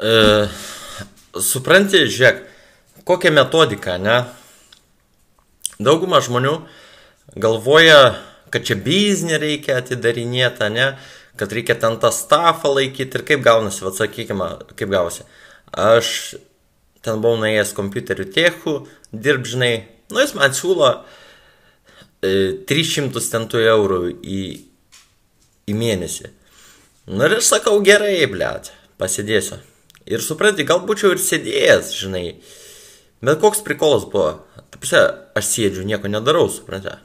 [0.00, 0.48] E,
[1.36, 2.44] supranti, žiūrėk,
[3.04, 4.22] kokią metodiką, ne?
[5.80, 6.54] Dauguma žmonių
[7.40, 8.16] galvoja,
[8.52, 10.94] kad čia biznį reikia atidarinėti, ne?
[11.36, 15.28] Kad reikia ten tą stafą laikyti ir kaip gaunasi, vad sakykime, kaip gausi.
[15.70, 16.34] Aš
[17.04, 18.74] ten buvau nuėjęs kompiuterių techų,
[19.12, 19.74] dirbžinai,
[20.12, 20.90] nu jis man siūlo
[22.24, 24.42] e, 300 tentų eurų į,
[25.68, 26.32] į mėnesį.
[27.12, 29.60] Nu ir aš sakau, gerai, blėt, pasidėsiu.
[30.10, 32.24] Ir supranti, gal būčiau ir sėdėjęs, žinai.
[33.22, 34.40] Bet koks prikolas buvo.
[34.74, 35.04] Tapusė,
[35.38, 36.96] aš sėdžiu, nieko nedarau, supranti.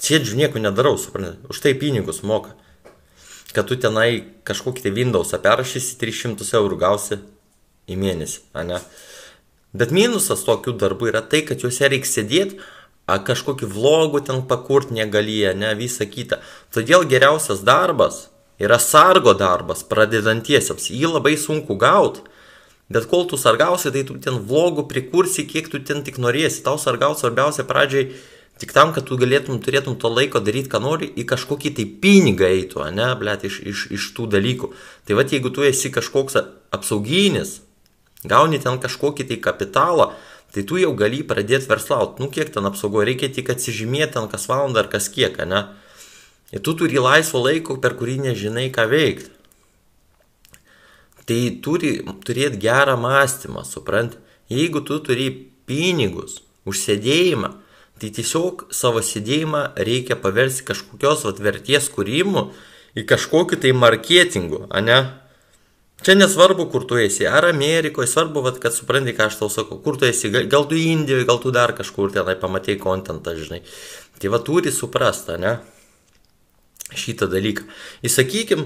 [0.00, 1.38] Sėdžiu, nieko nedarau, supranti.
[1.48, 2.52] Už tai pinigus moka.
[3.54, 7.18] Kad tu tenai kažkokį tai Windows perrašysi 300 eurų gausi
[7.90, 8.78] į mėnesį, ne?
[9.74, 12.60] Bet minusas tokių darbų yra tai, kad juose reikia sėdėti,
[13.26, 16.38] kažkokį vlogų ten pakurt negalyje, ne, visą kitą.
[16.74, 18.28] Todėl geriausias darbas
[18.60, 20.90] yra sargo darbas pradedantiesiems.
[20.92, 22.26] Jį labai sunku gauti.
[22.90, 26.64] Bet kol tu sargausi, tai tu ten vlogų prikursi, kiek tu ten tik norėsi.
[26.66, 28.10] Tau sargauti svarbiausia pradžiai
[28.60, 32.50] tik tam, kad tu galėtum, turėtum to laiko daryti, ką nori, į kažkokį tai pinigą
[32.50, 34.72] eitų, ne, blėt, iš, iš, iš tų dalykų.
[35.08, 36.36] Tai vad, jeigu tu esi kažkoks
[36.76, 37.60] apsauginis,
[38.28, 40.10] gauni ten kažkokį tai kapitalą,
[40.52, 42.20] tai tu jau gali pradėti verslauti.
[42.20, 45.64] Nu, kiek ten apsaugo, reikia tik atsižymėti ten kas valandą ar kas kiek, ne.
[46.50, 49.30] Ir tu turi laisvo laiko, per kurį nežinai, ką veikti.
[51.30, 51.92] Tai turi
[52.26, 54.16] turėti gerą mąstymą, suprant.
[54.50, 55.28] Jeigu tu turi
[55.70, 57.52] pinigus už sėdėjimą,
[58.02, 62.48] tai tiesiog savo sėdėjimą reikia paversti kažkokios vat, vertės kūrimu
[62.98, 65.00] į kažkokį tai marketingų, ne?
[66.00, 69.76] Čia nesvarbu, kur tu esi, ar Amerikoje, svarbu, vat, kad supranti, ką aš tau sakau,
[69.84, 73.60] kur tu esi, gal, gal tu Indijoje, gal tu dar kažkur tenai pamatėjai kontentą, žinai.
[74.16, 75.58] Tai va turi suprastą, ne?
[76.96, 77.66] Šitą dalyką.
[78.06, 78.64] Įsakykim,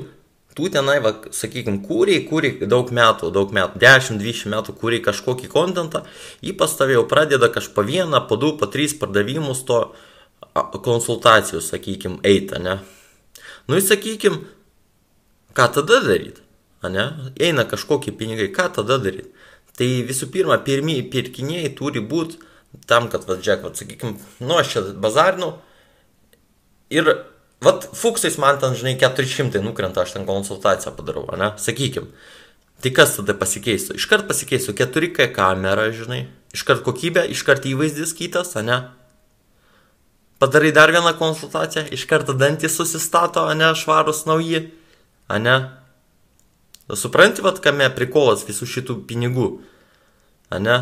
[0.54, 6.04] tu tenai, va, sakykim, kūrei, kūrei daug metų, daug metų, 10-20 metų kūrei kažkokį kontentą,
[6.44, 9.80] jį pas tavę jau pradeda kažpo vieną, po du, po trys pardavimus to
[10.54, 12.78] konsultacijų, sakykim, eita, ne?
[13.66, 14.44] Nu, įsakykim,
[15.56, 16.44] ką tada daryti,
[16.86, 17.08] ne?
[17.42, 19.32] Eina kažkokie pinigai, ką tada daryti?
[19.74, 22.38] Tai visų pirma, pirmieji pirkiniai turi būti
[22.86, 25.56] tam, kad, va, džek, va, sakykim, nu, aš čia bazarinau
[26.94, 27.10] ir
[27.64, 31.54] Vat fuksais man ten, žinai, 400 nukrenta, aš ten konsultaciją padarau, ne?
[31.60, 32.10] Sakykim.
[32.84, 33.96] Tai kas tada pasikeistų?
[33.96, 36.26] Iškart pasikeistų 4K kamera, žinai.
[36.52, 38.82] Iškart kokybė, iškart įvaizdis kitas, ne?
[40.42, 44.66] Padarai dar vieną konsultaciją, iš karto dantys susistato, ne, švarus nauji,
[45.30, 45.56] ne?
[46.92, 49.46] Supranti, vad, kame prikolas visų šitų pinigų,
[50.60, 50.76] ne?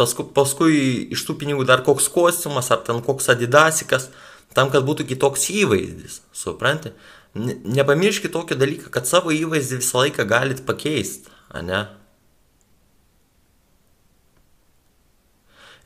[0.00, 0.78] Paskui, paskui
[1.12, 4.08] iš tų pinigų dar koks kostiumas, ar ten koks adidasikas,
[4.56, 6.92] tam, kad būtų kitoks įvaizdis, supranti?
[7.34, 11.30] Nepamirškit tokio dalyką, kad savo įvaizdį visą laiką galit pakeisti,
[11.62, 11.84] ne?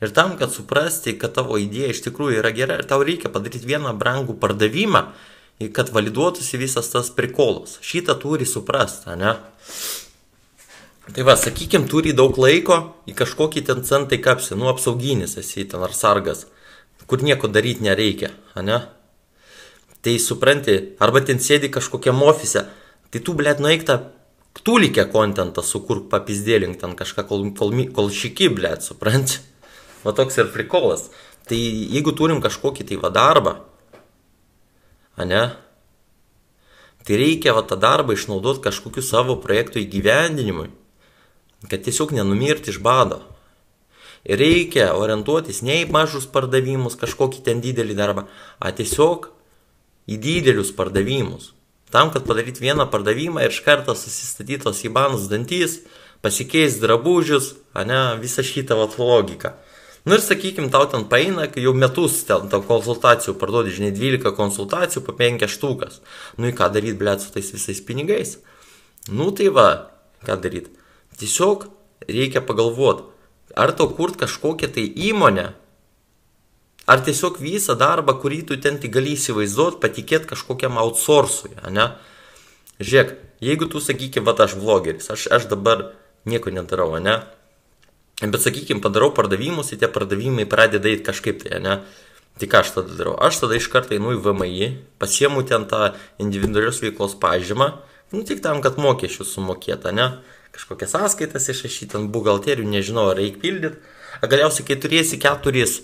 [0.03, 3.69] Ir tam, kad suprasti, kad tavo idėja iš tikrųjų yra gera ir tau reikia padaryti
[3.69, 5.05] vieną brangų pardavimą,
[5.71, 7.77] kad validuotųsi visas tas prikolas.
[7.85, 9.37] Šitą turi suprasti, ne?
[11.05, 15.85] Tai va, sakykim, turi daug laiko į kažkokį ten centai kapsi, nu apsauginis esi ten
[15.85, 16.47] ar sargas
[17.07, 18.81] kur nieko daryti nereikia, ne?
[20.05, 22.67] Tai supranti, arba ten sėdi kažkokiam ofise,
[23.09, 23.99] tai tu, blėt, nueik tą
[24.65, 29.41] tūlikę kontentą sukurk papizdėlink ten kažką, kol, kol, kol šiki, blėt, supranti?
[30.05, 31.09] Va toks ir prikolas.
[31.49, 33.51] Tai jeigu turim kažkokį tai va darbą,
[35.21, 35.43] ne?
[37.05, 40.71] Tai reikia va tą darbą išnaudoti kažkokiu savo projektų įgyvendinimui,
[41.69, 43.21] kad tiesiog nenumirti iš bado.
[44.25, 48.25] Reikia orientuotis ne į mažus pardavimus, kažkokį ten didelį darbą,
[48.57, 49.29] o tiesiog
[50.09, 51.51] į didelius pardavimus.
[51.93, 55.77] Tam, kad padaryti vieną pardavimą ir iš karto susistatytos į banus dantys,
[56.25, 57.53] pasikeis drabužius,
[57.87, 59.53] ne, visą šitą vat logiką.
[60.05, 64.35] Nu ir sakykim, tau ten paeina, kai jau metus ten tau konsultacijų parduodi, žinai, 12
[64.37, 66.01] konsultacijų po 5 štukas.
[66.37, 68.35] Nu į ką daryti, blėt, su tais visais pinigais?
[69.07, 69.69] Nu tai va,
[70.25, 70.75] ką daryti?
[71.17, 71.69] Tiesiog
[72.09, 73.07] reikia pagalvoti,
[73.55, 75.45] Ar tau kurt kažkokią tai įmonę,
[76.85, 81.93] ar tiesiog visą darbą, kurį tu ten tik gali įsivaizduoti, patikėti kažkokiam outsourcui, ne?
[82.83, 83.13] Žiūrėk,
[83.45, 85.93] jeigu tu, sakykime, va aš vlogeris, aš, aš dabar
[86.27, 87.21] nieko nedarau, ne?
[88.21, 91.79] Bet, sakykime, padarau pardavimus ir tie pardavimai pradeda eiti kažkaip tai, ne?
[92.35, 93.15] Tai ką aš tada darau?
[93.15, 94.69] Aš tada iš karto einu į VMI,
[94.99, 97.69] pasiemu ten tą individualios veiklos pažymą,
[98.11, 100.09] nu tik tam, kad mokesčius sumokėta, ne?
[100.55, 103.93] Kažkokias sąskaitas išrašyti ant buhalterių, nežinau, ar reikia pildyti.
[104.23, 105.81] Galiausiai, kai turėsi keturis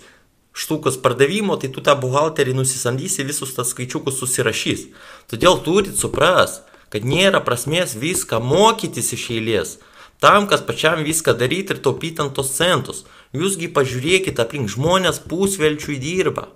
[0.56, 4.86] štukus pardavimo, tai tu tą buhalterį nusisamdysi, visus tas skaičiukus susirašys.
[5.30, 6.60] Todėl turit supras,
[6.92, 9.78] kad nėra prasmės viską mokytis iš eilės.
[10.22, 13.02] Tam, kad pačiam viską daryti ir taupyti ant tos centus.
[13.34, 16.46] Jūsgi pažiūrėkite aplink žmonės pusvelčių įdirba.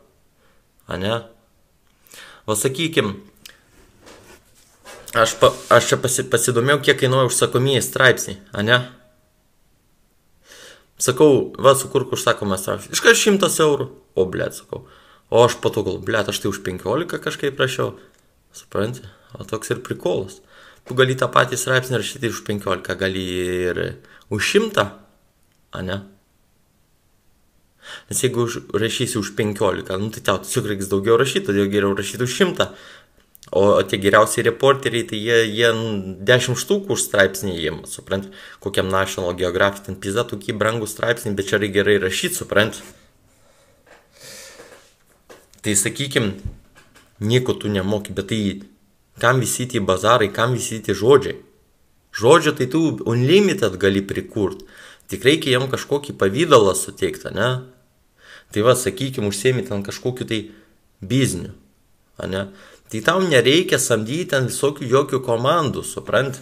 [0.86, 1.24] Ane?
[2.46, 3.16] Va sakykim,
[5.22, 8.78] aš, pa, aš čia pasi, pasidomėjau, kiek kainuoja užsakomieji straipsniai, ane?
[11.02, 12.94] Sakau, va, sukurk užsakomą straipsnį.
[12.96, 13.90] Iškart šimtas eurų.
[14.16, 14.86] O, blėt, sakau.
[15.28, 17.94] O aš po to gal, blėt, aš tai už penkiolika kažkaip prašiau.
[18.56, 19.04] Supranti?
[19.36, 20.40] O toks ir prikolas.
[20.88, 23.24] Tu gali tą patį straipsnį rašyti už penkiolika, gali
[23.68, 23.80] ir
[24.32, 24.86] už šimtą,
[25.76, 26.02] ane?
[28.10, 32.26] Nes jeigu rašysi už 15, nu, tai tau tiesiog reiks daugiau rašyti, todėl geriau rašyti
[32.26, 32.70] už 100.
[33.52, 35.68] O, o tie geriausiai reporteriai, tai jie, jie
[36.26, 38.26] 10 štukų už straipsnį jiem, suprant,
[38.58, 42.80] kokiam National Geographic, ten pizda tokie brangų straipsniai, bet čia reikia gerai rašyti, suprant.
[45.62, 46.32] Tai sakykim,
[47.22, 48.40] nieko tu nemoki, bet tai
[49.22, 51.38] kam visi tie bazarai, kam visi tie žodžiai.
[52.16, 54.66] Žodžio tai tu unlimited gali prikurti.
[55.06, 57.50] Tik reikia jam kažkokį pavydalą suteikti, ne?
[58.50, 60.40] Tai va, sakykime, užsiemi ten kažkokiu tai
[60.98, 61.52] bizniu,
[62.18, 62.48] ne?
[62.90, 66.38] Tai tau nereikia samdyti ten visokių jokių komandų, suprant?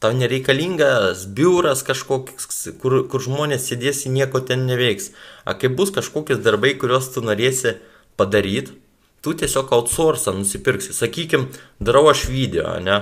[0.00, 2.48] Tau nereikalingas biuras kažkoks,
[2.80, 5.10] kur, kur žmonės sėdės į nieko ten neveiks.
[5.44, 7.76] A kai bus kažkokie darbai, kuriuos tu norėsi
[8.20, 8.78] padaryti,
[9.24, 10.96] tu tiesiog outsourcą nusipirksi.
[10.96, 12.98] Sakykim, darau aš video, ne?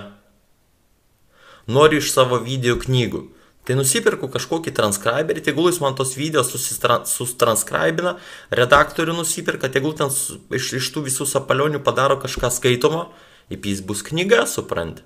[1.71, 3.29] Noriu iš savo video knygų
[3.63, 8.17] Tai nusipirku kažkokį transcriberį, tegul jis man tos video sustranscribina,
[8.51, 13.07] redaktorių nusipirka, tegul ten iš, iš tų visų sapalionių padaro kažką skaitomo,
[13.53, 15.05] jis bus knyga, suprant.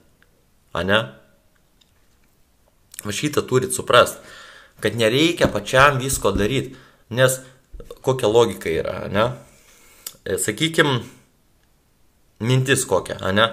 [0.73, 1.03] A ne?
[3.05, 4.25] Va šitą turit suprast,
[4.81, 6.73] kad nereikia pačiam visko daryti,
[7.12, 7.43] nes
[8.00, 9.31] kokia logika yra, ne?
[10.25, 11.02] E, Sakykim,
[12.41, 13.52] mintis kokia, ne?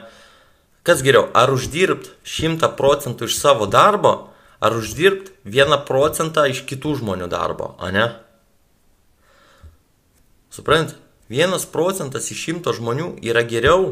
[0.83, 4.32] Kas geriau, ar uždirbt 100 procentų iš savo darbo,
[4.63, 8.05] ar uždirbti vieną procentą iš kitų žmonių darbo, o ne?
[10.53, 10.93] Suprant,
[11.27, 13.91] vienas procentas iš šimto žmonių yra geriau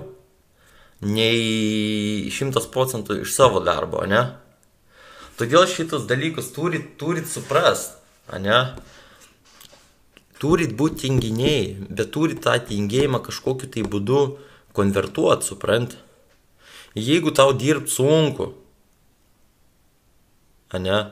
[1.02, 4.30] nei šimtas procentų iš savo darbo, ne?
[5.40, 7.98] Todėl šitus dalykus turit, turit suprast,
[8.38, 8.62] ne?
[10.42, 14.22] Turit būti tinginiai, bet turit tą tingėjimą kažkokiu tai būdu
[14.78, 15.98] konvertuoti, suprant.
[16.96, 18.52] Jeigu tau dirbt sunku,
[20.76, 21.12] ane?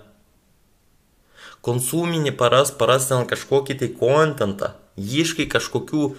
[1.65, 6.13] Konsuminį paras, paras ten kažkokį tai kontentą, ieškai kažkokių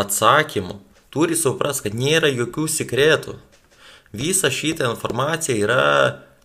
[0.00, 0.78] atsakymų,
[1.14, 3.38] turi supras, kad nėra jokių sekretų.
[4.14, 5.86] Visa šita informacija yra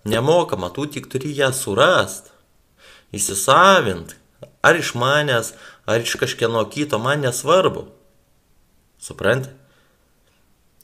[0.08, 2.32] nemokama, tu tik turi ją surast,
[3.14, 4.16] įsisavint,
[4.64, 5.54] ar iš manęs,
[5.86, 7.88] ar iš kažkieno kito, man nesvarbu.
[9.00, 9.52] Supranti?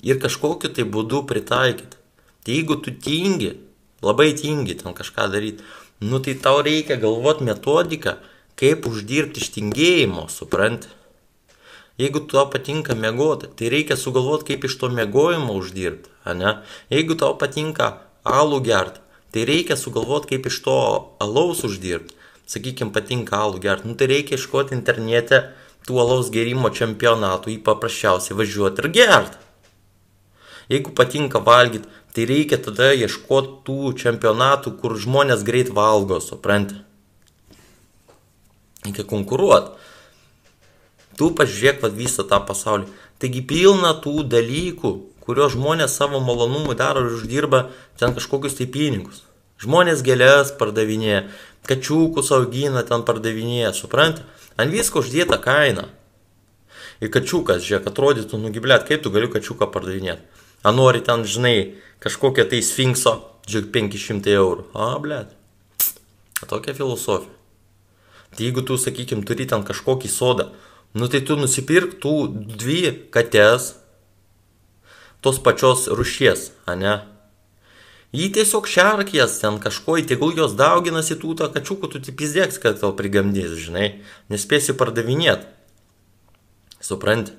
[0.05, 1.97] Ir kažkokiu tai būdu pritaikyti.
[2.45, 3.55] Tai jeigu tu tingi,
[4.05, 5.65] labai tingi ten kažką daryti.
[5.99, 8.17] Nu tai tau reikia galvoti metodiką,
[8.59, 10.91] kaip uždirbti iš tingėjimo, supranti.
[11.99, 16.57] Jeigu tau patinka mėgoti, tai reikia sugalvoti, kaip iš to mėgojimo uždirbti, ne?
[16.91, 17.93] Jeigu tau patinka
[18.27, 18.99] alų gerti,
[19.31, 20.79] tai reikia sugalvoti, kaip iš to
[21.23, 22.17] alaus uždirbti.
[22.51, 25.45] Sakykime, patinka alų gerti, nu tai reikia iškoti internete
[25.87, 29.41] tų alaus gerimo čempionatų, jį paprasčiausiai važiuoti ir gerti.
[30.75, 36.77] Jeigu patinka valgyti, tai reikia tada ieškoti tų čempionatų, kur žmonės greit valgo, supranti.
[38.85, 39.75] Reikia konkuruoti.
[41.19, 42.87] Tu pažiūrėk vad visą tą pasaulį.
[43.19, 44.91] Taigi pilna tų dalykų,
[45.23, 47.69] kuriuos žmonės savo malonumui daro ir uždirba
[47.99, 49.23] ten kažkokius tai pinigus.
[49.63, 51.25] Žmonės gėlės pardavinėja,
[51.67, 54.23] kačiukus augina ten pardavinėja, supranti?
[54.59, 55.87] Ant visko uždėta kaina.
[57.03, 60.44] Ir kačiukas, žiūrėk, atrodytų, nugiblėt, kaip tu gali kačiuką pardavinėti.
[60.65, 64.67] A nori ten, žinai, kažkokią tai sfinkso, žiūrėk, 500 eurų.
[64.73, 65.35] A, blėt.
[66.49, 67.33] Tokia filosofija.
[68.35, 70.49] Tai jeigu tu, sakykim, turi ten kažkokį sodą,
[70.97, 72.15] nu tai tu nusipirk tų
[72.57, 72.81] dvi
[73.13, 73.75] kates
[75.23, 76.97] tos pačios rušies, ane?
[78.15, 82.77] Jį tiesiog šerkės ten kažko, tegul jos dauginasi tų tą kačiukų, tu tik pizdėks, kad
[82.79, 83.87] tau prigamdys, žinai,
[84.31, 85.49] nespėsi pardavinėti.
[86.83, 87.33] Supranti?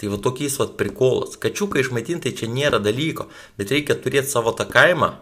[0.00, 1.36] Tai va tokiais va prikolas.
[1.40, 5.12] Kačiukai išmaitinti čia nėra dalyko, bet reikia turėti savo tą kaimą,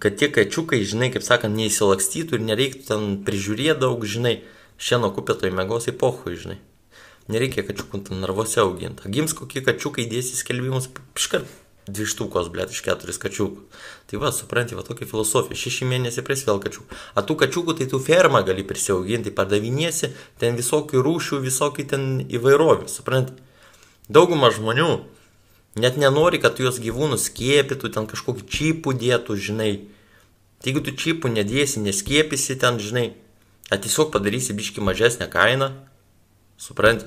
[0.00, 4.38] kad tie kačiukai, žinai, kaip sakant, neįsilakstytų ir nereiktų ten prižiūrėti daug, žinai,
[4.80, 6.60] šieno kupėtoj mėgos į pohui, žinai.
[7.30, 9.10] Nereikia kačiukų ten narvuose auginti.
[9.12, 10.88] Gims kokie kačiukai dėsi skelbimus,
[11.18, 11.50] iškart
[11.90, 13.66] dvi štukos, blėt, iš keturis kačiukų.
[14.10, 15.58] Tai va, supranti, va tokia filosofija.
[15.58, 16.98] Šeši mėnesiai pries vėl kačiukų.
[17.14, 22.90] A tų kačiukų tai tu fermą gali prisiauginti, pardavinėsi, ten visokių rūšių, visokių ten įvairovių,
[22.90, 23.36] supranti.
[24.10, 24.92] Dauguma žmonių
[25.76, 29.70] Net nenori, kad tu juos gyvūnus skiepytų, ten kažkokį čipų dėtų, žinai.
[30.58, 33.12] Tai jeigu tu čipų nedėsi, neskiepysi ten, žinai,
[33.70, 35.70] a tiesiog padarysi biški mažesnę kainą,
[36.58, 37.06] supranti.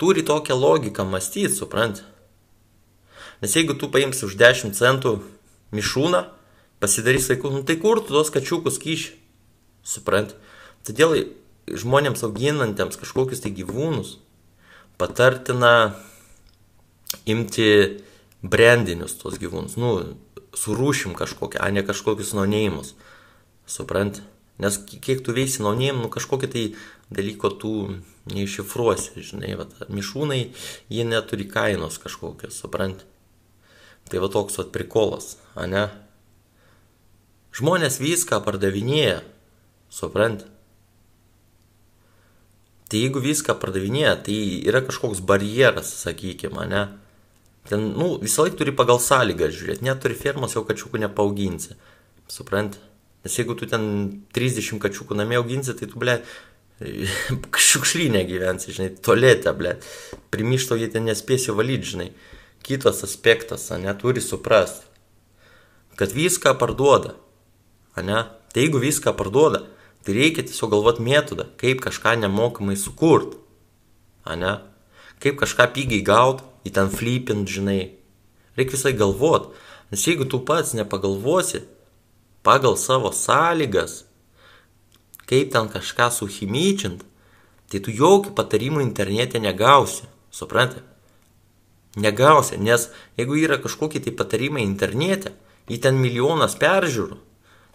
[0.00, 2.02] Turi tokią logiką mąstyti, supranti.
[3.40, 5.18] Nes jeigu tu paimsi už 10 centų
[5.76, 6.24] mišūną,
[6.80, 9.14] pasidarys vaikų, nu tai kur tu tos kačiukus kyši,
[9.84, 10.36] supranti.
[10.84, 11.16] Todėl
[11.68, 14.18] žmonėms auginantiems kažkokius tai gyvūnus
[15.00, 15.94] patartina
[17.28, 17.68] imti
[18.42, 19.94] brandinius tos gyvūnus, nu,
[20.56, 22.94] surūšim kažkokią, a ne kažkokius naunėjimus.
[23.70, 24.20] Suprant?
[24.60, 26.64] Nes kiek tu veisi naunėjim, nu kažkokį tai
[27.12, 27.72] dalyko tu
[28.28, 30.40] neiššifruosi, žinai, va, mišūnai,
[30.92, 33.06] jie neturi kainos kažkokios, suprant?
[34.10, 35.84] Tai va toks va prikolas, a ne?
[37.54, 39.20] Žmonės viską pardavinėja,
[39.90, 40.42] suprant?
[42.90, 44.36] Tai jeigu viską pardavinėja, tai
[44.66, 46.84] yra kažkoks barjeras, sakykime, ne?
[47.68, 51.76] Ten, nu, visą laiką turi pagal sąlygą žiūrėti, neturi fermos jau kačiukų nepaauginsi.
[52.30, 52.78] Suprant?
[53.22, 53.84] Nes jeigu tu ten
[54.34, 56.16] 30 kačiukų namie auginsi, tai tu, ble,
[57.70, 59.76] šiukšlynė gyvensi, žinai, tolėte, ble.
[60.32, 62.08] Primišto jie ten nespėsi valyti, žinai.
[62.62, 64.86] Kitas aspektas, ne, turi suprasti,
[65.96, 67.16] kad viską parduoda,
[67.96, 68.24] ne?
[68.50, 69.64] Tai jeigu viską parduoda,
[70.00, 73.36] Tai reikia tiesiog galvoti metodą, kaip kažką nemokamai sukurt.
[74.24, 74.56] Ane?
[75.20, 77.92] Kaip kažką pigiai gaut, į ten flipint, žinai.
[78.56, 79.50] Reikia visai galvot.
[79.92, 81.66] Nes jeigu tu pats nepagalvosi
[82.46, 84.06] pagal savo sąlygas,
[85.28, 87.04] kaip ten kažką suhimyčint,
[87.68, 90.08] tai tu jokių patarimų internete negausi.
[90.32, 90.80] Suprantate?
[91.96, 95.34] Negausi, nes jeigu yra kažkokie tai patarimai internete,
[95.70, 97.18] į ten milijonas peržiūrų,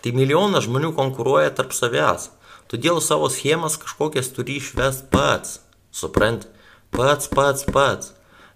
[0.05, 2.27] Tai milijonas žmonių konkuruoja tarp savęs.
[2.69, 5.55] Todėl savo schemas kažkokias turi išvest pats.
[5.89, 6.45] Suprant?
[6.93, 8.11] Pats, pats, pats.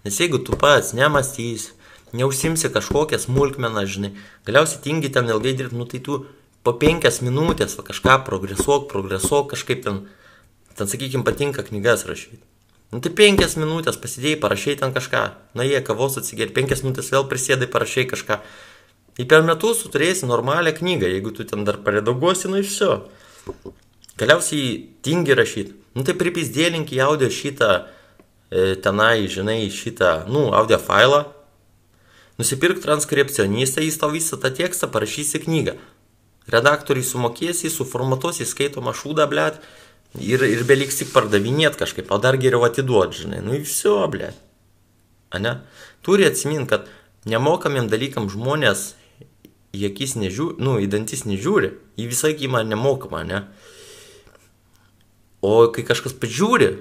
[0.06, 1.72] Nes jeigu tu pats nemastysi,
[2.14, 4.12] neužsimsi kažkokią smulkmeną, žinai,
[4.46, 6.20] galiausiai tingi ten ilgai dirbti, nu tai tu
[6.62, 10.04] po penkias minutės va, kažką progresuok, progresuok, kažkaip ten,
[10.78, 12.44] ten sakykime, patinka knygas rašyti.
[12.90, 15.22] Nu tai penkias minutės pasidėjai, parašai ten kažką,
[15.54, 18.40] na jie kavos atsigeri, penkias minutės vėl prisėdai, parašai kažką.
[19.20, 22.96] Tai per metus tu turėsi normalią knygą, jeigu tu ten dar paredaguosi, nu iš viso.
[24.18, 24.72] Galiausiai
[25.06, 25.76] tingi rašyti.
[25.94, 27.70] Nu tai pripizdėlink į audio šitą,
[28.50, 31.28] e, tenai, žinai, šitą, nu, audio failą.
[32.42, 35.78] Nusipirk transkripcionistą, jis tau visą tą tekstą parašysi knygą.
[36.50, 39.62] Redaktoriai sumokėsi, suformatuosi skaitomą šūdą, blėt,
[40.18, 44.38] ir, ir beliks tik pardavinėt kažkaip, o dar geriau atiduot, žinai, nu viso, blėt.
[45.36, 45.60] Ane?
[46.02, 46.88] Turi atsiminti, kad
[47.30, 48.94] nemokamiem dalykam žmonės
[49.76, 53.44] į akis nežiūri, nu, į dantis nežiūri, į visą įmą nemokamą, ne?
[55.46, 56.72] O kai kažkas pažiūri,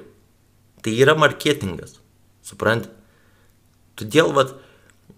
[0.83, 1.99] tai yra marketingas,
[2.47, 2.89] suprant?
[3.99, 4.57] Todėl, vat,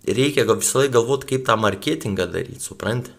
[0.08, 3.12] reikia visą laiką galvoti, kaip tą marketingą daryti, suprant?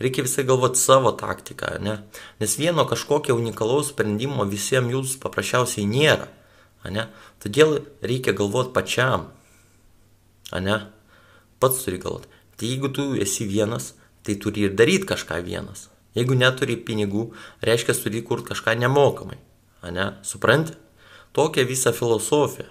[0.00, 1.98] Reikia visai galvoti savo taktiką, ne?
[2.40, 6.30] Nes vieno kažkokio unikalaus sprendimo visiems jūs paprasčiausiai nėra,
[6.88, 7.06] ne?
[7.44, 9.28] Todėl reikia galvoti pačiam,
[10.56, 10.78] ne?
[11.60, 12.32] Pats turi galvoti.
[12.56, 13.92] Tai jeigu tu esi vienas,
[14.24, 15.90] tai turi ir daryti kažką vienas.
[16.16, 17.30] Jeigu neturi pinigų,
[17.64, 19.38] reiškia turi kurti kažką nemokamai.
[19.94, 20.06] Ne?
[20.26, 20.74] Supranti?
[21.32, 22.66] Tokia visa filosofija.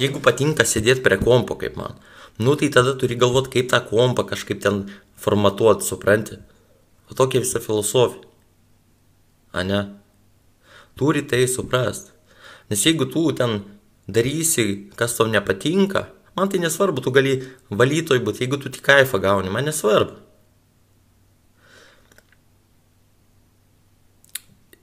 [0.00, 1.96] Jeigu patinka sėdėti prie kompo, kaip man,
[2.38, 4.84] nu tai tada turi galvoti, kaip tą kompą kažkaip ten
[5.16, 6.40] formatuoti, supranti?
[7.10, 8.24] O tokia visa filosofija.
[9.52, 9.80] Ane?
[10.96, 12.12] Turi tai suprasti.
[12.70, 13.62] Nes jeigu tu ten
[14.08, 17.38] darysi, kas tau nepatinka, Man tai nesvarbu, tu gali
[17.72, 20.18] valytoj būti, jeigu tu tik kaifą gauni, man nesvarbu.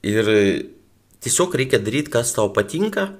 [0.10, 0.32] Ir
[1.22, 3.12] tiesiog reikia daryti, kas tau patinka,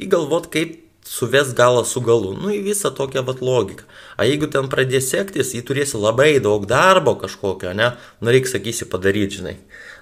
[0.00, 2.32] įgalvot, kaip suves galą su galu.
[2.38, 3.86] Nu, į visą tokią vat logiką.
[4.18, 7.92] O jeigu ten pradės sektis, jį turėsi labai daug darbo kažkokio, ne?
[8.20, 9.56] Nu, reikia, sakysi, padaryti, žinai.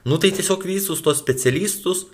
[0.04, 2.06] Nu, tai tiesiog visus tos specialistus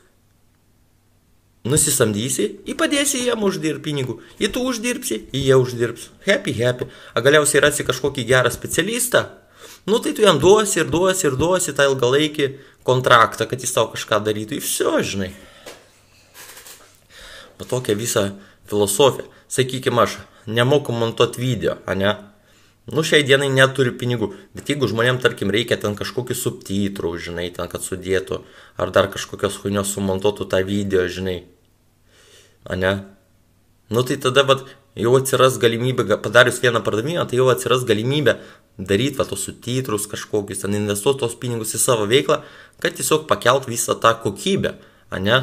[1.67, 6.11] nusisamdysi, įpadėsi jiem uždirbti pinigų, į tu uždirbsi, į jie uždirbs.
[6.27, 6.87] Happy, happy.
[7.15, 9.25] A galiausiai rasi kažkokį gerą specialistą,
[9.91, 12.51] nu tai tu jam duosi ir duosi ir duosi tą ilgalaikį
[12.87, 14.61] kontraktą, kad jis tau kažką darytų.
[14.61, 15.33] Ir viso, žinai.
[17.59, 18.29] Bet tokia visa
[18.71, 19.29] filosofija.
[19.49, 22.15] Sakykime, aš nemoku montuoti video, ne?
[22.87, 27.67] Nu, šiai dienai neturiu pinigų, bet jeigu žmonėm, tarkim, reikia ten kažkokių subtitrų, žinai, ten,
[27.67, 28.45] kad sudėtų,
[28.79, 31.41] ar dar kažkokios huinios sumontuotų tą video, žinai,
[32.63, 32.93] ane?
[33.91, 34.63] Nu tai tada vat,
[34.95, 38.39] jau atsiras galimybė, padarius vieną pardavimą, tai jau atsiras galimybė
[38.79, 42.43] daryti va tos sutitrus kažkokius, ten investuoti tos pinigus į savo veiklą,
[42.83, 44.77] kad tiesiog pakelt visą tą kokybę,
[45.11, 45.43] ane?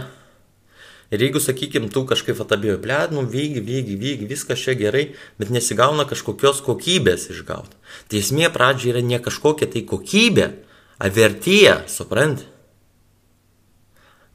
[1.13, 5.51] Ir jeigu, sakykim, tu kažkaip atabijo, ble, nu vygi, vygi, vygi, viskas čia gerai, bet
[5.53, 7.77] nesigauna kažkokios kokybės išgauti.
[8.09, 10.47] Tai esmė pradžia yra ne kažkokia tai kokybė,
[10.97, 12.47] o vertė, supranti?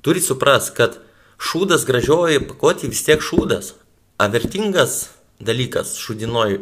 [0.06, 1.00] Turi supras, kad
[1.42, 3.72] šūdas gražioji pakuotė vis tiek šūdas,
[4.22, 5.08] o vertingas
[5.42, 6.60] dalykas šūdinoj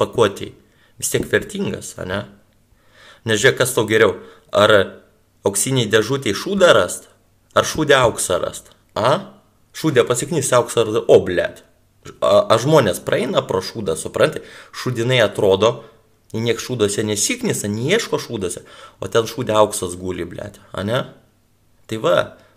[0.00, 0.54] pakuotėj
[0.96, 2.24] vis tiek vertingas, ne?
[3.28, 4.16] Nežiūrėk, kas tau geriau,
[4.48, 5.02] ar
[5.44, 7.10] auksiniai dėžutėje šūdą rast,
[7.52, 9.41] ar šūdę auksą rast, a?
[9.76, 11.62] Šūdė pasiknys auksą ar, o, blėt.
[12.20, 14.42] A, a žmonės praeina pro šūdą, supranti,
[14.76, 15.72] šūdinai atrodo,
[16.32, 18.64] niek šūdose nesiknisa, neieško šūdose,
[19.00, 21.02] o ten šūdė auksas guli, blėt, a ne?
[21.88, 22.16] Tai va,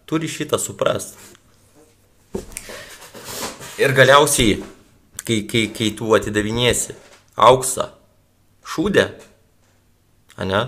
[0.09, 1.19] turi šitą suprast.
[3.81, 4.61] Ir galiausiai,
[5.27, 6.95] kai, kai, kai tu atidavinėsi
[7.35, 7.89] auksą,
[8.65, 9.09] šūdę,
[10.39, 10.63] a ne?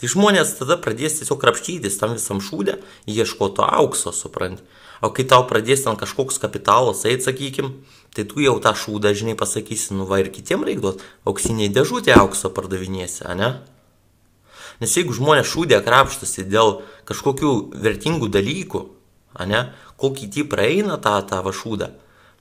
[0.00, 4.64] Tai žmonės tada pradės tiesiog krapštytis tam visam šūdę, ieškoto aukso, supranti.
[5.04, 7.72] O kai tau pradės ten kažkoks kapitalas, eit, sakykim,
[8.16, 12.16] tai tu jau tą šūdą, žinai, pasakysi, nu va ir kitiem reikia duoti, auksiniai dėžutė
[12.16, 13.50] aukso pardavinėsi, ne?
[14.80, 16.78] Nes jeigu žmonės šūdė krapštasi dėl
[17.08, 17.52] kažkokių
[17.84, 18.82] vertingų dalykų,
[19.48, 19.62] ne,
[20.00, 21.90] kol kiti praeina tą, tą va šūdą,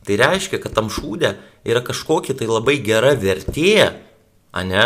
[0.07, 1.35] tai reiškia, kad tam šūdė
[1.67, 3.91] yra kažkokia tai labai gera vertė,
[4.55, 4.85] ne,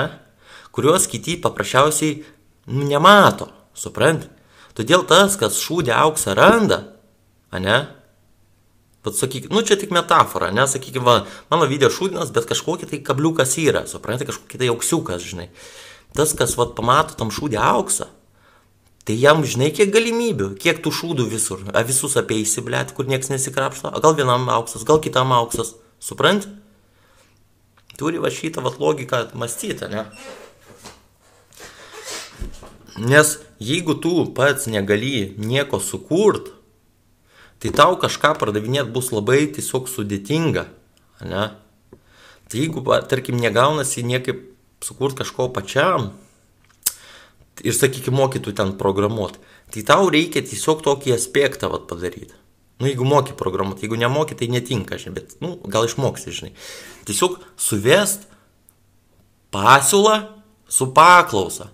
[0.74, 2.24] kurios kiti paprasčiausiai
[2.68, 4.30] nemato, supranti?
[4.78, 6.80] Todėl tas, kas šūdė auksą randa,
[7.54, 7.84] ne?
[9.04, 11.16] Bet sakyk, nu čia tik metafora, ne, sakykime, va,
[11.52, 15.50] mano video šūdinas, bet kažkokia tai kabliukas yra, suprantate, kažkokia tai auksiukas, žinai.
[16.16, 18.08] Tas, kas, va, pamato tam šūdį auksą,
[19.04, 23.34] tai jam, žinai, kiek galimybių, kiek tų šūdų visur, a visus apie įsiblėt, kur niekas
[23.34, 26.56] nesikrapšto, a gal vienam auksas, gal kitam auksas, suprantate?
[28.00, 30.08] Turi va šitą va logiką mąstyti, ne?
[32.98, 36.52] Nes jeigu tu pats negali nieko sukurt,
[37.58, 40.68] tai tau kažką pardavinėti bus labai tiesiog sudėtinga.
[41.26, 41.46] Ne?
[42.50, 44.46] Tai jeigu, tarkim, negaunasi niekaip
[44.84, 46.12] sukurt kažko pačiam
[47.64, 49.42] ir, sakykime, mokytų ten programuoti,
[49.74, 52.36] tai tau reikia tiesiog tokį aspektą vat, padaryti.
[52.82, 56.52] Nu, jeigu moki programuoti, jeigu nemoki, tai netinka, žinai, bet, nu, gal išmoksi, žinai.
[57.08, 58.28] Tiesiog suvest
[59.54, 60.18] pasiūlą
[60.68, 61.70] su paklausa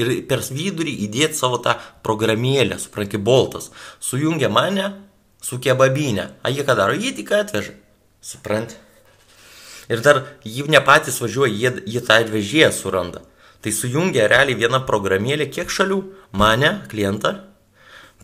[0.00, 1.76] ir per vidurį įdėti savo tą
[2.06, 3.70] programėlę, supranti, boltas.
[4.00, 4.90] Sujungia mane
[5.44, 6.30] su kebabinė.
[6.42, 6.96] A jie ką daro?
[6.96, 7.76] Jie tik atveža.
[8.24, 8.80] Supranti?
[9.92, 13.24] Ir dar jį ne patys važiuoja, jie, jie tą atvežėją suranda.
[13.60, 16.00] Tai sujungia realiai viena programėlė, kiek šalių?
[16.36, 17.36] Mane, klientą,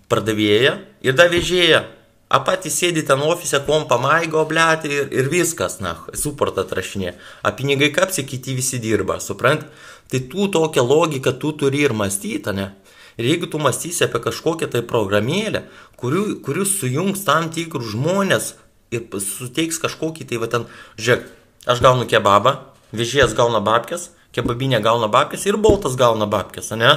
[0.08, 1.84] pardavėją ir dar vežėją.
[2.30, 7.16] A patys sėdi ten ofise, kompą maigo, blėti ir, ir viskas, na, suportą atrašinė.
[7.42, 9.64] A pinigai kapsi, kiti visi dirba, suprant?
[10.10, 12.72] Tai tu tokią logiką tu turi ir mąstyti, ne?
[13.18, 15.66] Ir jeigu tu mąstysi apie kažkokią tai programėlę,
[16.00, 18.54] kurių, kurių sujungs tam tikrus žmonės
[18.90, 20.66] ir suteiks kažkokį tai va ten,
[20.98, 21.26] žiūrėk,
[21.70, 22.56] aš gaunu kebabą,
[22.96, 26.94] vežėjas gauna babkės, kebabinė gauna babkės ir boltas gauna babkės, ne?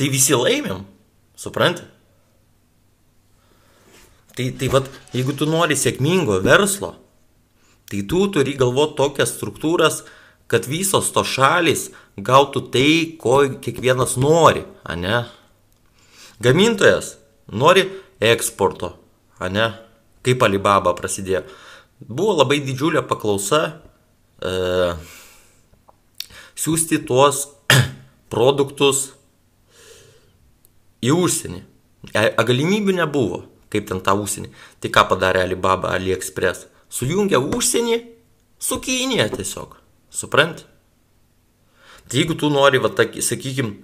[0.00, 0.86] Tai visi laimim,
[1.36, 1.84] supranti?
[4.36, 6.94] Tai, tai vad, jeigu tu nori sėkmingo verslo,
[7.90, 10.04] tai tu turi galvoti tokias struktūras,
[10.50, 12.90] kad visos to šalis gautų tai,
[13.22, 14.64] ko kiekvienas nori,
[14.98, 15.22] ne?
[16.42, 17.14] Gamintojas
[17.54, 17.86] nori
[18.20, 18.96] eksporto,
[19.46, 19.70] ne?
[20.26, 21.44] Kaip Alibaba prasidėjo.
[22.00, 23.62] Buvo labai didžiulė paklausa
[24.40, 24.52] e,
[26.58, 27.46] siūsti tuos
[28.32, 29.10] produktus
[31.04, 31.62] į užsienį.
[32.16, 34.52] A, a galimybių nebuvo, kaip ten tą užsienį.
[34.80, 36.66] Tai ką padarė Alibaba, AliExpress?
[36.90, 38.00] Sujungė užsienį
[38.60, 39.79] su Kinija tiesiog.
[40.10, 40.66] Supranti?
[42.10, 42.90] Tai jeigu tu nori, va,
[43.22, 43.76] sakykime,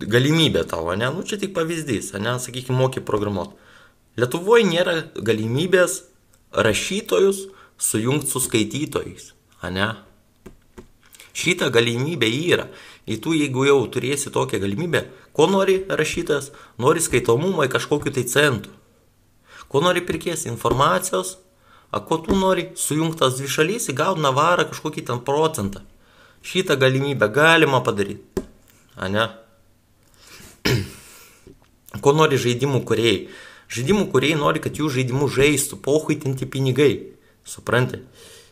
[0.00, 3.56] galimybė tavo, ne, nu čia tik pavyzdys, ne, sakykime, moki programuoti.
[4.16, 6.00] Lietuvoje nėra galimybės
[6.56, 7.42] rašytojus
[7.76, 9.32] sujungti su skaitytojais,
[9.76, 9.90] ne?
[11.36, 12.70] Šitą galimybę yra.
[13.06, 15.04] Ir tu, jeigu jau turėsi tokią galimybę,
[15.36, 16.48] ko nori rašytojas,
[16.80, 18.72] nori skaitomumo į kažkokiu tai centru.
[19.68, 21.36] Ko nori pirkės informacijos,
[21.96, 25.80] A ko tu nori sujungtas dvi šalys, įgaut navarą kažkokį ten procentą.
[26.44, 28.44] Šitą galimybę galima padaryti.
[29.00, 29.24] A ne?
[32.04, 33.22] ko nori žaidimų kuriejai?
[33.72, 36.92] Žaidimų kuriejai nori, kad jų žaidimų žaistų, pohuitinti pinigai.
[37.48, 38.02] Supranti?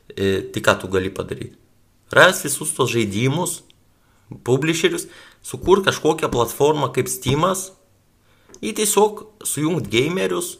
[0.09, 1.59] E, tai ką tu gali padaryti?
[2.15, 3.61] Ras visus tos žaidimus,
[4.49, 5.09] publisherius,
[5.45, 7.73] sukur kažkokią platformą kaip Steamas
[8.65, 10.55] ir tiesiog sujungt gamerius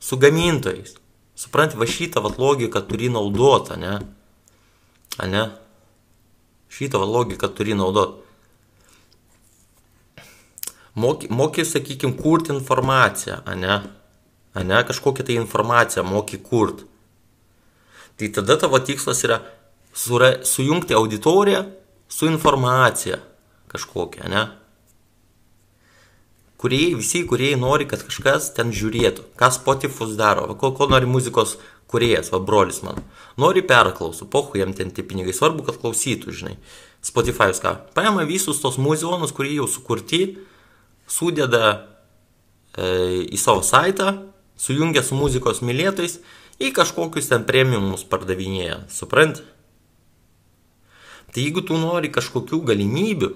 [0.00, 1.03] su gamintojais.
[1.34, 3.98] Supranti, va šitą vat logiką turi naudot, ne?
[5.18, 5.48] A ne?
[6.70, 8.24] Šitą vat logiką turi naudot.
[10.94, 13.82] moki, moki sakykime, kurti informaciją, ne?
[14.54, 16.84] Ne, kažkokią tai informaciją moki kurti.
[18.16, 19.40] Tai tada tavo tikslas yra
[19.94, 21.64] sure, sujungti auditoriją
[22.08, 23.18] su informacija
[23.68, 24.46] kažkokia, ne?
[26.64, 31.58] Kuriai, visi kuriai nori, kad kažkas ten žiūrėtų, ką Spotify daro, ko, ko nori muzikos
[31.92, 33.04] kuriejas, va brolis mano.
[33.36, 36.56] Nori perklausų, pohu jam ten tie pinigai, svarbu, kad klausytų, žinai.
[37.04, 37.74] Spotify'us ką?
[37.92, 40.38] Paima visus tos muzikonus, kurie jau sukurti,
[41.04, 41.66] sudeda
[42.72, 44.14] e, į savo saitą,
[44.56, 46.16] sujungia su muzikos mylėtojais,
[46.64, 49.42] į kažkokius ten premiumus pardavinėja, suprant?
[51.34, 53.34] Tai jeigu tu nori kažkokių galimybių,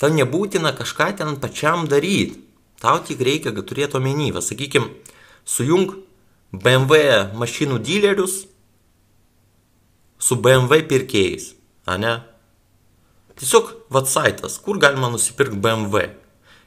[0.00, 2.40] tau nebūtina kažką ten pačiam daryti.
[2.82, 4.88] Tau tik reikia, kad turėtų omeny, va, sakykime,
[5.46, 5.94] sujung
[6.52, 8.42] BMW mašinų dilerius
[10.22, 11.52] su BMW pirkėjais,
[11.86, 12.16] a ne?
[13.38, 16.10] Tiesiog vatsaitas, kur galima nusipirkti BMW.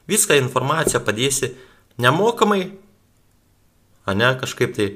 [0.08, 1.54] Viską informaciją padėsi
[2.02, 2.74] nemokamai,
[4.06, 4.90] a ne kažkaip tai.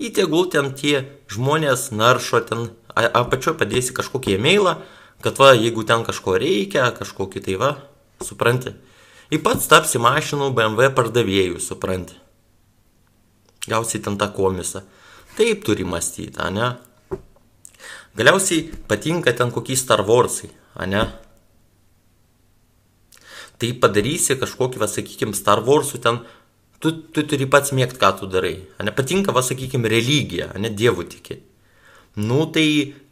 [0.00, 4.78] Įtegul ten tie žmonės naršo ten, apačioje padėsi kažkokį e-mailą,
[5.24, 7.70] kad va, jeigu ten kažko reikia, kažkokį tai va,
[8.24, 8.74] supranti.
[9.30, 12.16] Į pats tapsi mašinų BMW pardavėjų, supranti.
[13.70, 14.82] Gausi ten tą komisą.
[15.36, 16.72] Taip turi mąstyti, ne?
[18.18, 20.50] Galiausiai patinka ten kokie Star Warsai,
[20.90, 21.04] ne?
[23.60, 26.22] Tai padarysi kažkokį, va, sakykime, Star Warsų ten,
[26.80, 28.56] tu, tu turi pats mėgti, ką tu darai.
[28.82, 31.38] Ne patinka, va, sakykime, religija, ne dievų tiki.
[32.16, 32.66] Nu tai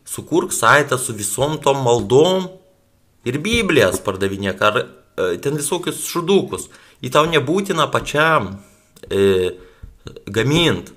[0.09, 2.49] sukurk saitą su visom tom maldom
[3.29, 6.69] ir Biblijas pardavinėk, ar e, ten visokius šudukus.
[7.05, 8.55] Į tau nebūtina pačiam
[9.11, 9.53] e,
[10.27, 10.95] gamint.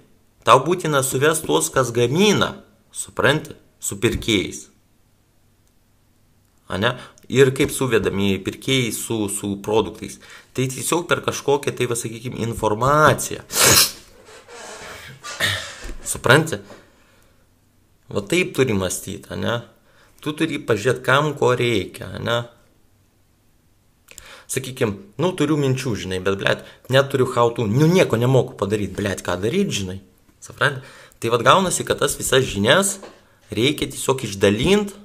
[0.47, 2.55] Tau būtina suvest tuos, kas gamina,
[2.95, 4.69] supranti, su pirkėjais.
[6.71, 6.95] Ane?
[7.31, 10.17] Ir kaip suvedami pirkėjai su, su produktais.
[10.55, 13.43] Tai tiesiog per kažkokią, tai vasakykime, informaciją.
[16.11, 16.59] Supranti?
[18.11, 19.61] Va taip turi mąstyti, ne?
[20.21, 22.41] Tu turi pažiūrėti, kam ko reikia, ne?
[24.51, 29.37] Sakykime, nu turiu minčių, žinai, bet, blėt, neturiu hautų, nu nieko nemoku padaryti, blėt, ką
[29.39, 30.01] daryti, žinai.
[30.43, 30.83] Supranti?
[31.21, 32.97] Tai vad gaunasi, kad tas visas žinias
[33.53, 34.97] reikia tiesiog išdalinti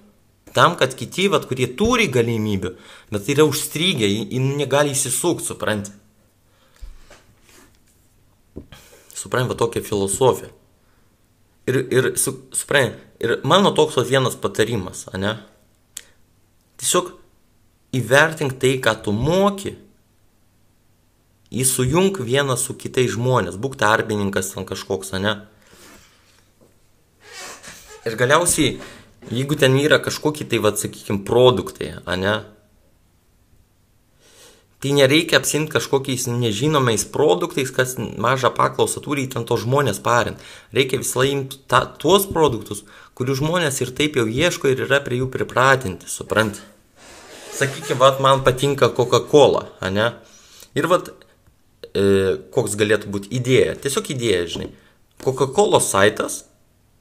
[0.57, 2.73] tam, kad kiti, vat, kurie turi galimybių,
[3.13, 5.93] bet yra užstrigę, jie negali įsisukti, supranti.
[9.13, 10.49] Supranti, va tokia filosofija.
[11.67, 15.35] Ir, ir, su, supranti, ir mano toks vienas patarimas, ne?
[16.79, 17.11] Tiesiog
[17.97, 19.75] įvertink tai, ką tu moki,
[21.51, 25.35] įsujung vieną su kitais žmonės, būk tarpininkas ten kažkoks, ne?
[28.07, 28.77] Ir galiausiai,
[29.35, 32.37] jeigu ten yra kažkokie tai, vad, sakykime, produktai, ne?
[34.85, 40.43] Tai nereikia apsimti kažkokiais nežinomais produktais, kas mažą paklausą turi, ten to žmonės parint.
[40.77, 42.85] Reikia visą laiką ta, tuos produktus,
[43.17, 46.77] kurių žmonės ir taip jau ieško ir yra prie jų pripratinti, suprantate
[47.57, 50.11] sakykime, vat, man patinka Coca-Cola, ne?
[50.77, 51.09] Ir vat,
[51.93, 54.69] e, koks galėtų būti idėja, tiesiog idėja, žinai.
[55.25, 56.45] Coca-Cola saitas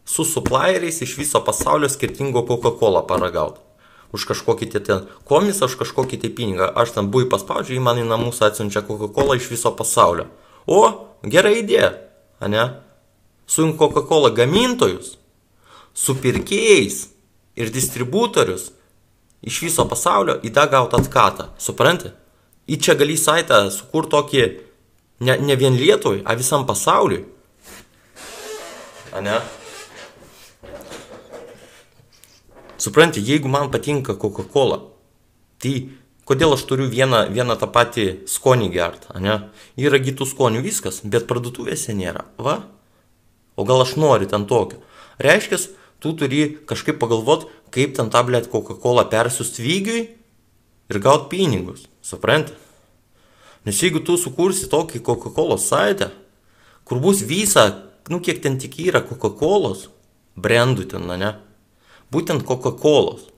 [0.07, 3.64] su supplieriais iš viso pasaulio skirtingo Coca-Cola paragauti.
[4.13, 6.69] Už kažkokį tai ten komisą, už kažkokį tai pinigą.
[6.77, 10.27] Aš ten buvau paspaudžiu, į man į namus atsiunčia Coca-Cola iš viso pasaulio.
[10.65, 10.81] O,
[11.25, 11.91] gera idėja,
[12.45, 12.65] ne?
[13.47, 15.15] Sujung Coca-Cola gamintojus,
[15.95, 17.05] su pirkėjais
[17.55, 18.71] ir distributorius
[19.45, 21.49] iš viso pasaulio į tą gautą atkatą.
[21.61, 22.11] Supranti?
[22.65, 24.45] Į čia gali saitą sukurti tokį
[25.25, 27.23] ne, ne vien Lietuvai, a visam pasauliui.
[29.13, 29.37] A ne?
[32.85, 34.83] Supranti, jeigu man patinka Coca-Cola,
[35.57, 35.71] tai
[36.29, 39.39] kodėl aš turiu vieną, vieną tą patį skonį gert, ne?
[39.81, 42.27] Yra kitų skonių viskas, bet parduotuvėse nėra.
[42.37, 42.59] Va?
[43.57, 44.83] O gal aš noriu ten tokio.
[45.17, 45.57] Reiškia,
[45.97, 50.03] tu turi kažkaip pagalvot, kaip ten tą blėt Coca-Cola persiust vygiui
[50.93, 52.53] ir gaut pinigus, supranti?
[53.65, 56.11] Nes jeigu tu sukursi tokį Coca-Cola saitę,
[56.85, 57.65] kur bus visa,
[58.13, 59.87] nu kiek ten tik yra Coca-Colos,
[60.37, 61.33] brandų ten, ne?
[62.13, 63.29] Būtent Coca-Colos,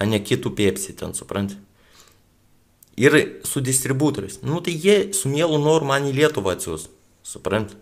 [0.00, 1.58] o ne kitų Pepsi ten, supranti?
[3.00, 4.40] Ir su distributoriais.
[4.42, 6.88] Nu tai jie su mielu noru man į Lietuvą atsiūs,
[7.24, 7.76] supranti?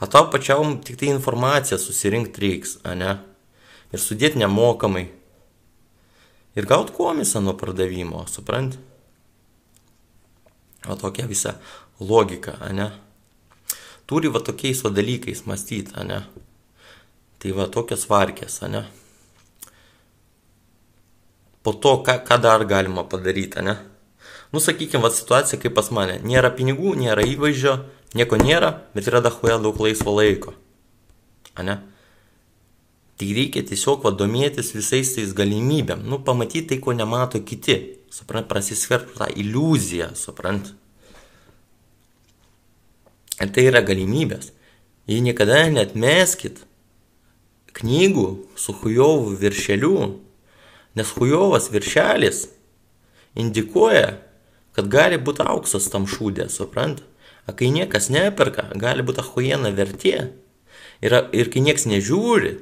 [0.00, 3.16] O tau pačiam tik tai informaciją susirinkti reiks, ne?
[3.94, 5.06] Ir sudėti nemokamai.
[6.56, 8.78] Ir gauti komisą nuo pardavimo, supranti?
[10.86, 11.56] O tokia visa
[12.00, 12.90] logika, ne?
[14.06, 16.20] Turi va tokiais va dalykais mąstyti, ne?
[17.40, 18.84] Tai va tokios varkės, ne?
[21.66, 23.74] Po to, ką, ką dar galima padaryti, ne?
[24.54, 26.20] Nu, sakykime, va situacija kaip pas mane.
[26.22, 27.72] Nėra pinigų, nėra įvaizdžio,
[28.14, 30.54] nieko nėra, bet yra dahuoja daug laisvo laiko.
[31.58, 31.80] Ane?
[33.16, 36.04] Tai reikia tiesiog vadomėtis visais tais galimybėm.
[36.06, 37.80] Nu, pamatyti tai, ko nemato kiti.
[38.12, 40.70] Suprant, prasisvertų tą iliuziją, suprant.
[43.40, 44.52] Ir tai yra galimybės.
[45.10, 46.62] Jei niekada net meskit
[47.76, 49.96] knygų su hujovų viršeliu,
[50.96, 52.46] nes hujovas viršelis
[53.36, 54.16] indikuoja,
[54.76, 57.02] kad gali būti auksas tam šūdė, suprant?
[57.46, 60.32] O kai niekas neperka, gali būti ahujena vertė.
[61.04, 62.56] Ir, ir kai niekas nežiūri,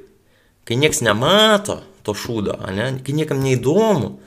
[0.67, 2.91] kai niekas nemato to šūdo, ne?
[3.05, 4.19] kai niekam neįdomu,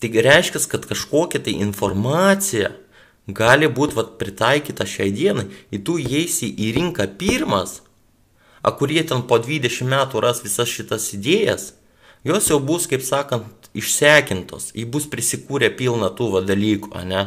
[0.00, 2.72] tai reiškia, kad kažkokia tai informacija
[3.28, 7.80] gali būti pritaikyta šiai dienai, į tu įeisi į rinką pirmas,
[8.62, 11.74] a kurie ten po 20 metų ras visas šitas idėjas,
[12.24, 17.24] jos jau bus, kaip sakant, išsekintos, jį bus prisikūrę pilną tų va dalykų, ne?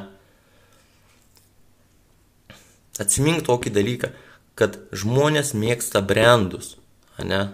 [3.01, 4.11] Atsimink tokį dalyką,
[4.59, 6.75] kad žmonės mėgsta brandus,
[7.17, 7.47] ne?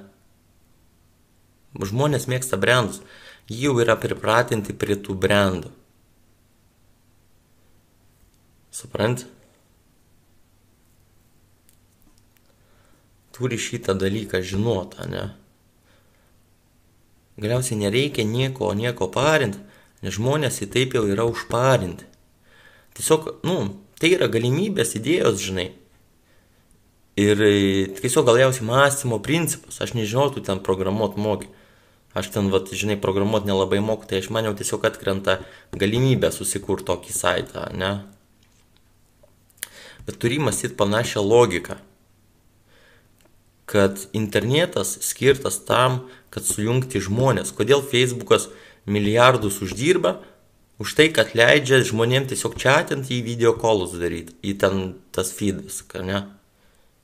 [1.80, 3.00] Žmonės mėgsta brandus,
[3.48, 5.72] jie jau yra pripratinti prie tų brandų.
[8.80, 9.26] Suprant?
[13.36, 15.30] Turi šitą dalyką žinot, ne?
[17.40, 19.62] Galiausiai nereikia nieko, nieko parinti,
[20.04, 22.08] nes žmonės į taip jau yra užparinti.
[22.98, 23.60] Tiesiog, nu,
[24.00, 25.70] tai yra galimybės, idėjos, žinai.
[27.20, 27.54] Ir e,
[28.00, 31.50] tiesiog galiausiai mąstymo principas, aš nežinau, tu ten programuot moki.
[32.18, 35.40] Aš ten, vat, žinai, programuot nelabai moku, tai aš maniau tiesiog atkrenta
[35.78, 37.92] galimybė susikurti tokį saitą, ne?
[40.08, 41.78] Bet turi mąstyti panašią logiką
[43.70, 47.54] kad internetas skirtas tam, kad sujungti žmonės.
[47.54, 48.48] Kodėl Facebookas
[48.90, 50.18] milijardus uždirba?
[50.82, 54.80] Už tai, kad leidžia žmonėm tiesiog čatinti į video kolus daryti, į ten
[55.14, 56.24] tas feedas, ne?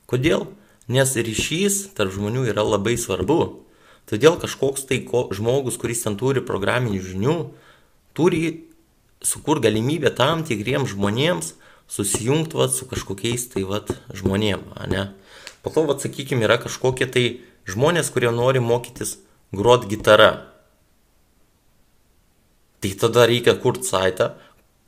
[0.09, 0.47] Kodėl?
[0.89, 3.65] Nes ryšys tarp žmonių yra labai svarbu.
[4.09, 7.35] Todėl kažkoks tai ko, žmogus, kuris ten turi programinių žinių,
[8.17, 8.41] turi
[9.25, 11.53] sukur galimybę tam tikriems žmonėms
[11.91, 15.09] susijungti vat, su kažkokiais tai vat, žmonėm, ne?
[15.65, 17.23] Po to, vat, sakykime, yra kažkokie tai
[17.65, 19.15] žmonės, kurie nori mokytis
[19.49, 20.45] grot gitarą.
[22.85, 24.35] Tai tada reikia kurti saitą,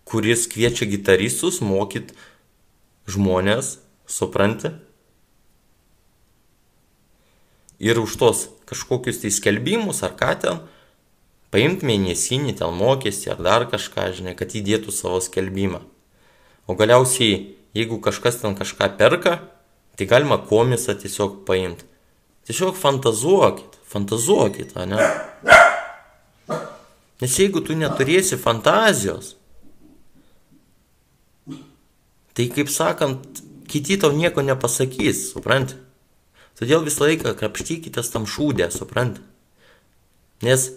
[0.05, 2.13] kuris kviečia gitaristus mokyti
[3.09, 4.75] žmonės, supranti?
[7.81, 10.63] Ir už tos kažkokius tai skelbimus ar ką ten,
[11.49, 15.81] paimt mėnesinį ten mokestį ar dar kažką, žinai, kad įdėtų savo skelbimą.
[16.69, 19.39] O galiausiai, jeigu kažkas ten kažką perka,
[19.97, 21.85] Tai galima komisą tiesiog paimti.
[22.47, 25.01] Tiesiog fantazuokit, fantazuokit, ne?
[27.17, 29.33] Nes jeigu tu neturėsi fantazijos,
[32.37, 35.73] tai kaip sakant, kiti tau nieko nepasakys, suprant?
[36.57, 39.17] Todėl visą laiką krapštykitės tam šūdę, suprant?
[40.45, 40.69] Nes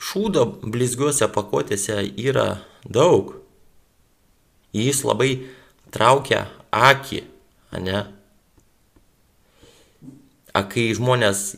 [0.00, 2.48] šūdo blizgiuose pakuotėse yra
[2.84, 3.36] daug.
[4.74, 5.30] Jis labai
[5.94, 7.22] traukia akį,
[7.82, 8.04] ne?
[10.54, 11.56] A kai žmonės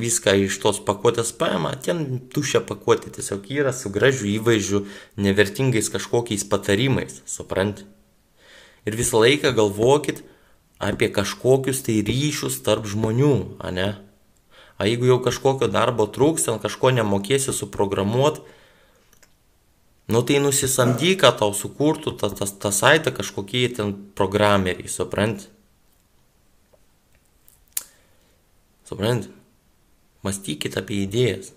[0.00, 4.84] viską iš tos pakuotės paima, ten tušia pakuotė tiesiog yra su gražiu įvaizdžiu,
[5.20, 7.84] nevertingais kažkokiais patarimais, suprant?
[8.84, 10.24] Ir visą laiką galvokit
[10.82, 13.94] apie kažkokius tai ryšius tarp žmonių, ane?
[14.74, 18.42] A jeigu jau kažkokio darbo trūks, ten kažko nemokėsi suprogramuoti,
[20.06, 25.46] Nu tai nusisamdyk, kad tau sukurtų tą, tą, tą saitą kažkokie ten programeriai, suprant?
[28.84, 29.30] Suprant?
[30.24, 31.54] Mąstykit apie idėjas.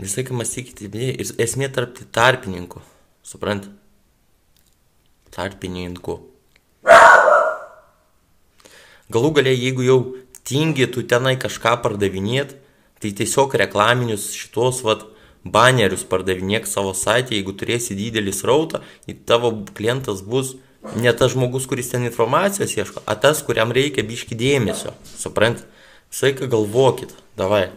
[0.00, 1.30] Visą laiką mąstykit apie idėjas.
[1.36, 2.82] Ir esmė tarp tarpininkų.
[3.22, 3.70] Suprant?
[5.30, 6.18] Tarpininkų.
[9.10, 10.00] Galų galia, jeigu jau
[10.46, 12.56] tingi tu tenai kažką pardavinėt,
[13.02, 15.06] tai tiesiog reklaminius šitos, vad,
[15.44, 18.82] banerius pardavinėk savo saitį, jeigu turėsi didelį srautą,
[19.28, 20.56] tavo klientas bus
[20.96, 24.94] ne tas žmogus, kuris ten informacijos ieško, o tas, kuriam reikia biški dėmesio.
[25.16, 25.64] Suprant?
[26.10, 27.68] Visą laiką galvokit, davai.